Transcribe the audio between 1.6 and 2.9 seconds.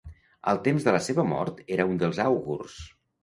era un dels àugurs.